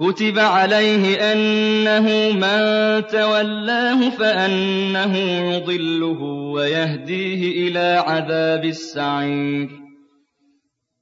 [0.00, 5.16] كتب عليه أنه من تولاه فأنه
[5.54, 6.22] يضله
[6.54, 9.68] ويهديه إلى عذاب السعير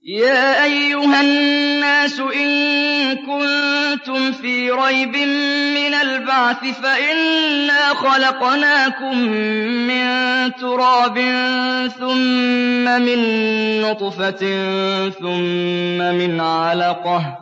[0.05, 5.17] يا أيها الناس إن كنتم في ريب
[5.77, 9.19] من البعث فإنا خلقناكم
[9.89, 10.07] من
[10.55, 11.19] تراب
[11.99, 13.21] ثم من
[13.81, 14.41] نطفة
[15.11, 17.42] ثم من علقة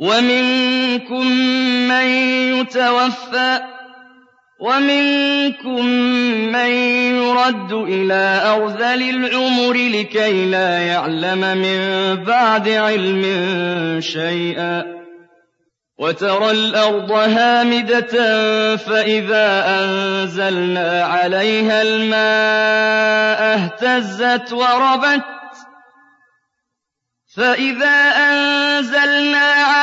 [0.00, 1.26] ومنكم
[1.88, 2.06] من
[2.58, 3.60] يتوفى
[4.60, 5.86] ومنكم
[6.52, 6.70] من
[7.16, 13.22] يرد إلى أرذل العمر لكي لا يعلم من بعد علم
[14.00, 14.98] شيئا
[15.98, 18.06] وترى الأرض هامدة
[18.76, 25.24] فإذا أنزلنا عليها الماء اهتزت وربت
[27.36, 29.57] فإذا أنزلنا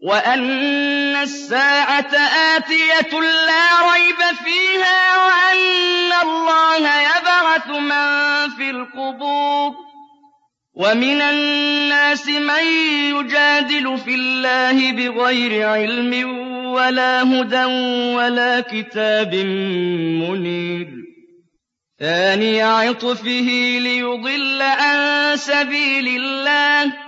[0.00, 2.14] وأن الساعة
[2.56, 9.72] آتية لا ريب فيها وأن الله يبعث من في القبور
[10.74, 12.64] ومن الناس من
[13.14, 16.38] يجادل في الله بغير علم
[16.72, 17.64] ولا هدى
[18.14, 20.88] ولا كتاب منير
[22.00, 27.07] ثاني عطفه ليضل عن سبيل الله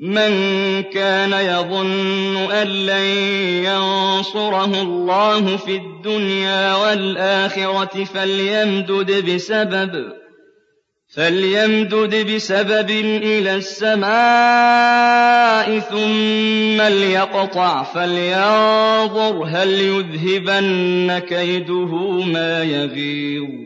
[0.00, 0.32] من
[0.82, 3.06] كان يظن أن لن
[3.64, 10.12] ينصره الله في الدنيا والآخرة فليمدد بسبب
[11.14, 14.08] فليمدد بسبب إلى السماء
[15.78, 23.65] ثم ليقطع فلينظر هل يذهبن كيده ما يغيظ.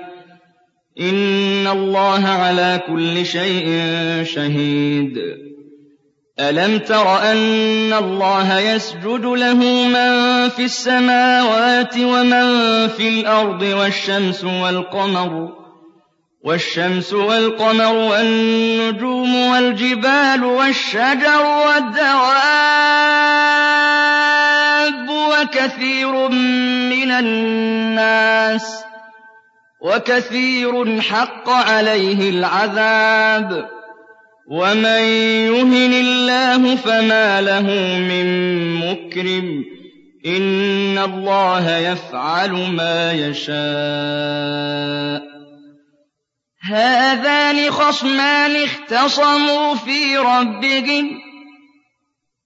[0.99, 3.67] إِنَّ اللَّهَ عَلَىٰ كُلِّ شَيْءٍ
[4.23, 5.17] شَهِيدٌ.
[6.39, 15.61] أَلَمْ تَرَ أَنَّ اللَّهَ يَسْجُدُ لَهُ مَن فِي السَّمَاوَاتِ وَمَن فِي الْأَرْضِ وَالشَّمْسُ وَالْقَمَرُ
[16.43, 22.01] والشمس والقمر والنجوم والجبال والشجر والدواب
[25.09, 26.27] وكثير
[26.89, 28.80] من الناس
[29.81, 33.69] وَكَثِيرٌ حَقَّ عَلَيْهِ الْعَذَابُ.
[34.51, 35.01] وَمَن
[35.47, 37.61] يُهِنِ اللَّهُ فَمَا لَهُ
[37.99, 38.25] مِن
[38.75, 39.65] مُّكْرِمٍ ۚ.
[40.27, 43.61] إِنَّ اللَّهَ يَفْعَلُ مَا يَشَاءُ.
[46.63, 51.20] هَٰذَانِ خَصْمَانِ اخْتَصَمُوا فِي رَبِّهِمْ ۖ.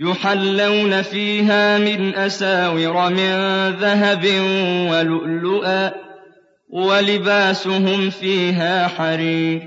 [0.00, 3.32] يُحَلَّوْنَ فِيهَا مِنْ أَسَاوِرَ مِن
[3.80, 4.24] ذَهَبٍ
[4.90, 5.92] وَلُؤْلُؤًا ۖ
[6.70, 9.62] وَلِبَاسُهُمْ فِيهَا حَرِيرٌ.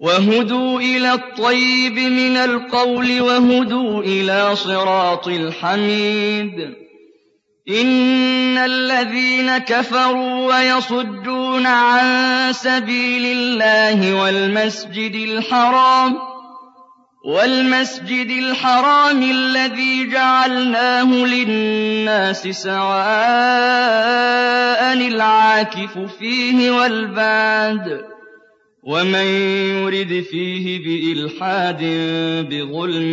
[0.00, 6.74] وَهُدُوا إِلَى الطَّيِّبِ مِنَ الْقَوْلِ وَهُدُوا إِلَىٰ صِرَاطِ الْحَمِيدِ.
[7.68, 16.31] إِنَّ الَّذِينَ كَفَرُوا وَيَصُدُّونَ عَن سَبِيلِ اللَّهِ وَالْمَسْجِدِ الْحَرَامِ
[17.24, 22.82] وَالْمَسْجِدِ الْحَرَامِ الَّذِي جَعَلْنَاهُ لِلنَّاسِ سَوَاءً
[24.94, 28.00] الْعَاكِفُ فِيهِ وَالْبَادِ
[28.82, 29.26] وَمَن
[29.78, 31.82] يُرِدْ فِيهِ بِإِلْحَادٍ
[32.50, 33.12] بِظُلْمٍ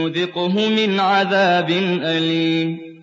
[0.00, 1.70] نُّذِقْهُ مِنْ عَذَابٍ
[2.02, 2.93] أَلِيمٍ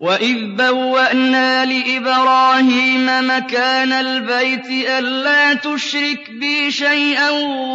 [0.00, 7.30] وَإِذْ بَوَّأْنَا لِإِبْرَاهِيمَ مَكَانَ الْبَيْتِ أَلَّا تُشْرِكْ بِي شَيْئًا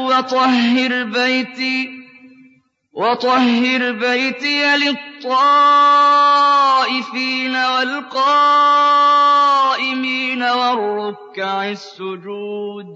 [0.08, 1.90] وَطَهِّرْ بَيْتِيَ
[2.94, 5.96] وَطَهِّرْ بَيْتِيَ لِلطَّائِفِينَ
[7.56, 8.44] وَالْقَائِمِينَ
[10.44, 12.96] وَالرُّكَّعِ السُّجُودِ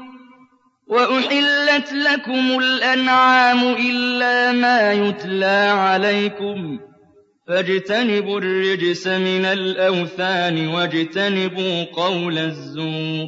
[0.91, 6.79] وَأُحِلَّتْ لَكُمُ الْأَنْعَامُ إِلَّا مَا يُتْلَىٰ عَلَيْكُمْ
[7.47, 13.27] فاجتنبوا الرجس من الأوثان واجتنبوا قول الزور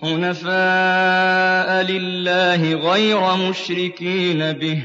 [0.00, 4.82] حنفاء لله غير مشركين به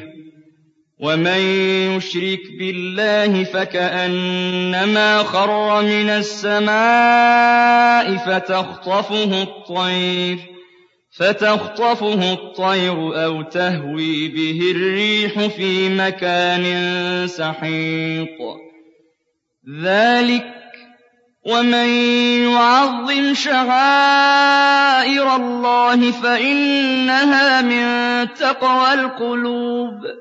[1.00, 1.42] ومن
[1.98, 6.72] يشرك بالله فكأنما خر من السماء
[8.18, 10.51] فتخطفه الطير
[11.18, 16.64] فَتَخْطَفُهُ الطَّيْرُ أَوْ تَهْوِي بِهِ الرِّيحُ فِي مَكَانٍ
[17.28, 18.38] سَحِيقٍ.
[19.84, 20.62] ذَٰلِكَ
[21.46, 21.88] ومن
[22.54, 30.21] يعظم شعائر الله فإنها من تقوى القلوب.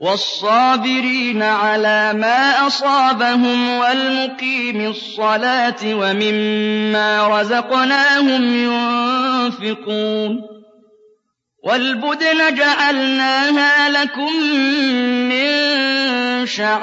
[0.00, 10.58] والصابرين على ما أصابهم والمقيم الصلاة ومما رزقناهم ينفقون
[11.64, 14.32] وَالْبُدْنَ جَعَلْنَاهَا لَكُم
[15.28, 16.80] مِّن شَعَائِرِ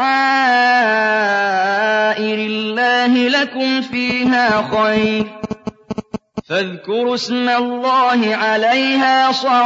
[2.38, 5.27] اللَّهِ لَكُمْ فِيهَا خَيْرٌ ۖ.
[6.50, 9.65] فاذكروا اسم الله عليها صواف.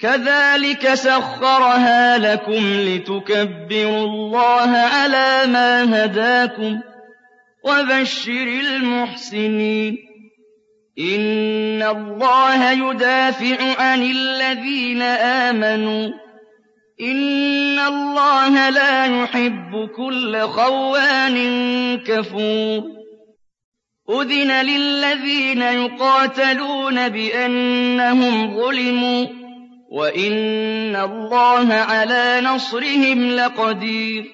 [0.00, 6.82] كَذَٰلِكَ سَخَّرَهَا لَكُمْ لِتُكَبِّرُوا اللَّهَ عَلَىٰ مَا هَدَاكُمْ ۗ
[7.64, 9.96] وَبَشِّرِ الْمُحْسِنِينَ
[10.98, 16.12] إِنَّ اللَّهَ يُدَافِعُ عَنِ الَّذِينَ آمَنُوا ۗ
[17.00, 21.36] إِنَّ اللَّهَ لَا يُحِبُّ كُلَّ خَوَّانٍ
[22.06, 22.82] كَفُورٍ
[24.10, 29.43] أُذِنَ لِلَّذِينَ يُقَاتَلُونَ بِأَنَّهُمْ ظُلِمُوا ۚ
[29.94, 34.24] وَإِنَّ اللَّهَ عَلَىٰ نَصْرِهِمْ لَقَدِيرٌ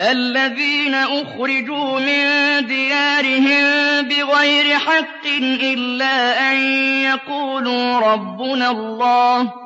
[0.00, 2.22] الَّذِينَ أُخْرِجُوا مِن
[2.66, 3.64] دِيَارِهِم
[4.08, 5.26] بِغَيْرِ حَقٍّ
[5.62, 6.56] إِلَّا أَن
[7.02, 9.65] يَقُولُوا رَبُّنَا اللَّهُ ۗ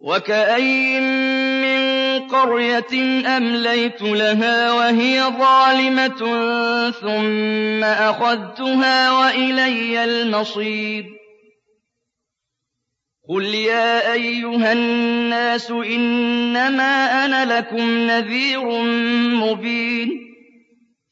[0.00, 1.02] وَكَأَيِّن
[1.60, 1.80] مِّن
[2.28, 2.94] قَرْيَةٍ
[3.36, 6.20] أَمْلَيْتُ لَهَا وَهِيَ ظَالِمَةٌ
[6.90, 11.04] ثُمَّ أَخَذْتُهَا وَإِلَيَّ الْمَصِيرُ
[13.28, 18.64] قُلْ يَا أَيُّهَا النَّاسُ إِنَّمَا أَنَا لَكُمْ نَذِيرٌ
[19.44, 20.08] مُّبِينٌ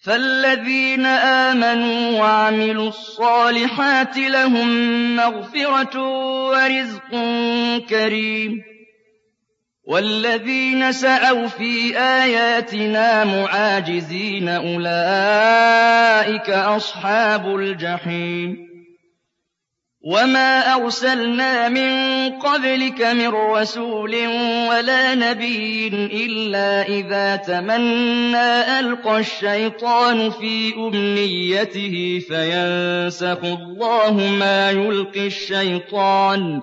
[0.05, 4.69] فَالَّذِينَ آمَنُوا وَعَمِلُوا الصَّالِحَاتِ لَهُم
[5.17, 5.95] مَّغْفِرَةٌ
[6.49, 7.11] وَرِزْقٌ
[7.89, 8.68] كَرِيمٌ
[9.89, 18.57] وَالَّذِينَ سَعَوْا فِي آيَاتِنَا مُعَاجِزِينَ أُولَٰئِكَ أَصْحَابُ الْجَحِيمِ.
[20.05, 21.91] وَمَا أَرْسَلْنَا مِن
[22.39, 24.15] قَبْلِكَ مِن رَّسُولٍ
[24.69, 25.89] وَلَا نَبِيٍّ
[26.27, 36.63] إِلَّا إِذَا تَمَنَّىٰ أَلْقَى الشَّيْطَانُ فِي أُمْنِيَّتِهِ فَيَنسَخُ اللَّهُ مَا يُلْقِي الشَّيْطَانُ.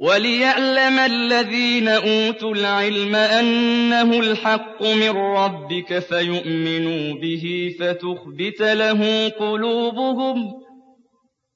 [0.00, 10.52] وَلِيَعْلَمَ الَّذِينَ أُوتُوا الْعِلْمَ أَنَّهُ الْحَقُّ مِن رَّبِّكَ فَيُؤْمِنُوا بِهِ فَتُخْبِتَ لَهُ قُلُوبُهُمْ ۗ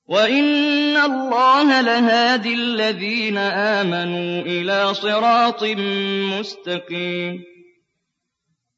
[0.09, 5.65] وَإِنَّ اللَّهَ لَهَادِي الَّذِينَ آمَنُوا إِلَىٰ صِرَاطٍ
[6.39, 7.54] مُّسْتَقِيمٍ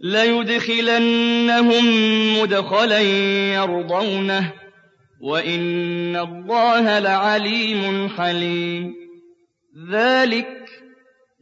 [0.00, 1.84] لَيُدْخِلَنَّهُم
[2.42, 3.00] مُّدْخَلًا
[3.54, 4.44] يَرْضَوْنَهُ ۗ
[5.22, 8.94] وَإِنَّ اللَّهَ لَعَلِيمٌ حَلِيمٌ.
[9.92, 10.48] ذَٰلِكَ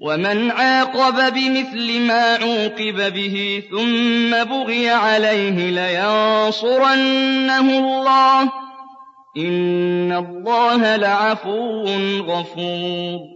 [0.00, 6.98] وَمَنْ عَاقَبَ بِمِثْلِ مَا عُوقِبَ بِهِ ثُمَّ بُغِيَ عَلَيْهِ لَيَنصُرَنَّهُ
[7.78, 8.50] اللَّهُ ۗ.
[9.36, 11.84] إِنَّ اللَّهَ لَعَفُوٌّ
[12.20, 13.35] غَفُورٌ.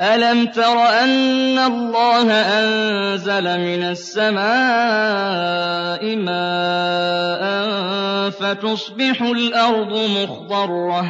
[0.00, 4.42] أَلَمْ تَرَ أَنَّ اللَّهَ أَنزَلَ مِنَ السَّمَاءِ
[6.16, 7.44] مَاءً
[8.30, 11.06] فَتُصْبِحُ الْأَرْضُ مُخْضَرَّةً ۗ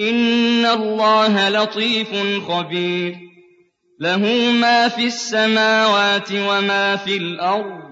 [0.00, 2.08] إِنَّ اللَّهَ لَطِيفٌ
[2.50, 3.16] خَبِيرٌ
[4.00, 7.84] لَّهُ مَا فِي السَّمَاوَاتِ وَمَا فِي الْأَرْضِ ۗ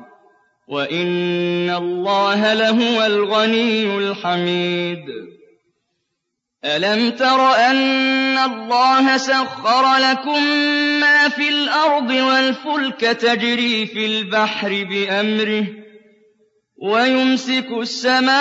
[0.68, 5.04] وَإِنَّ اللَّهَ لَهُوَ الْغَنِيُّ الْحَمِيدُ
[6.64, 10.42] أَلَمْ تَرَ أَنَّ اللَّهَ سَخَّرَ لَكُم
[11.00, 15.66] مَّا فِي الْأَرْضِ وَالْفُلْكَ تَجْرِي فِي الْبَحْرِ بِأَمْرِهِ ۖ
[16.82, 18.36] وَيُمْسِكُ السَّمَاءَ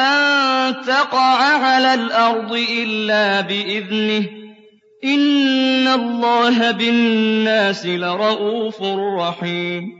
[0.00, 4.26] أَن تَقَعَ عَلَى الْأَرْضِ إِلَّا بِإِذْنِهِ ۗ
[5.04, 8.82] إِنَّ اللَّهَ بِالنَّاسِ لَرَءُوفٌ
[9.20, 9.99] رَّحِيمٌ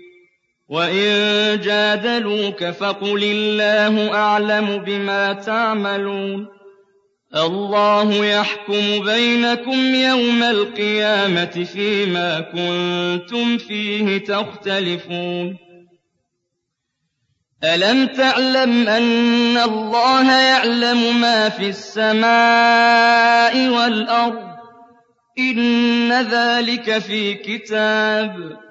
[0.71, 6.47] وَإِن جَادَلُوكَ فَقُلِ اللَّهُ أَعْلَمُ بِمَا تَعْمَلُونَ
[7.35, 15.57] اللَّهُ يَحْكُمُ بَيْنَكُمْ يَوْمَ الْقِيَامَةِ فِيمَا كُنتُمْ فِيهِ تَخْتَلِفُونَ
[17.63, 24.51] أَلَمْ تَعْلَمْ أَنَّ اللَّهَ يَعْلَمُ مَا فِي السَّمَاءِ وَالْأَرْضِ
[25.39, 28.70] إِنَّ ذَٰلِكَ فِي كِتَابٍ ۚ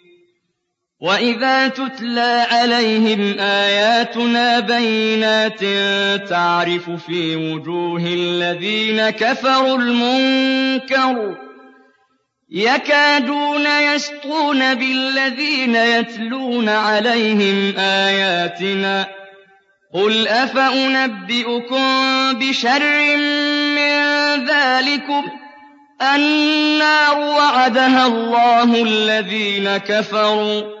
[1.01, 5.59] وَإِذَا تُتْلَىٰ عَلَيْهِمْ آيَاتُنَا بَيِّنَاتٍ
[6.29, 11.35] تَعْرِفُ فِي وُجُوهِ الَّذِينَ كَفَرُوا الْمُنكَرَ
[12.51, 19.07] يَكَادُونَ يَسْطُونَ بِالَّذِينَ يَتْلُونَ عَلَيْهِمْ آيَاتِنَا ۗ
[19.99, 21.83] قُلْ أَفَأُنَبِّئُكُم
[22.39, 23.17] بِشَرٍّ
[23.75, 23.95] مِّن
[24.45, 25.31] ذَٰلِكُمُ ۗ
[26.15, 30.80] النَّارُ وَعَدَهَا اللَّهُ الَّذِينَ كَفَرُوا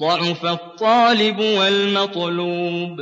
[0.00, 3.00] ضَعُفَ الطَّالِبُ وَالْمَطْلُوبُ.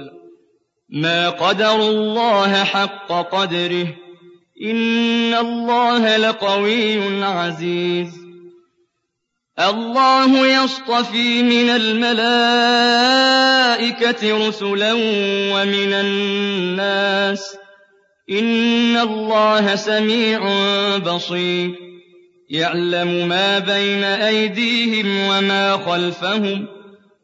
[0.91, 3.89] مَا قَدَرُوا اللَّهَ حَقَّ قَدْرِهِ ۗ.
[4.71, 8.09] إِنَّ اللَّهَ لَقَوِيٌّ عَزِيزٌ.
[9.61, 14.93] اللَّهُ يَصْطَفِي مِنَ الْمَلَائِكَةِ رُسُلًا
[15.55, 17.59] وَمِنَ النَّاسِ ۚ.
[18.31, 20.41] إِنَّ اللَّهَ سَمِيعٌ
[20.99, 21.71] بَصِيرٌ.
[22.51, 26.84] يَعْلَمُ مَا بَيْنَ أَيْدِيهِمْ وَمَا خَلْفَهُمْ.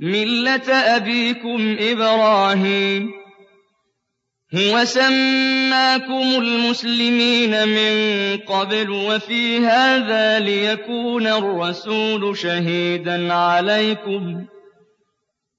[0.00, 3.10] مِّلَّةَ أَبِيكُمْ إِبْرَاهِيمَ
[4.54, 7.94] هُوَ سَمَّاكُمُ الْمُسْلِمِينَ مِن
[8.38, 14.46] قَبْلُ وَفِي هَٰذَا لِيَكُونَ الرَّسُولُ شَهِيدًا عَلَيْكُمْ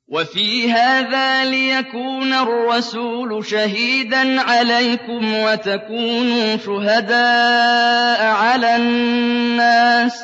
[0.08, 10.24] وفي هذا ليكون الرسول شهيدا عليكم وتكونوا شهداء على الناس